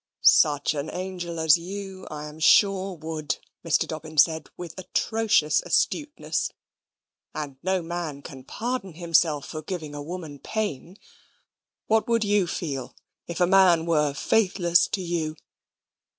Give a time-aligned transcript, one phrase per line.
[0.23, 3.87] "Such an angel as YOU I am sure would," Mr.
[3.87, 6.49] Dobbin said, with atrocious astuteness.
[7.35, 10.97] "And no man can pardon himself for giving a woman pain.
[11.85, 12.95] What would you feel,
[13.27, 15.35] if a man were faithless to you?"